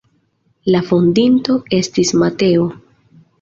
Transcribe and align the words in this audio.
La 0.75 0.79
fondinto 0.87 1.59
estis 1.81 2.15
Mateo. 2.23 2.67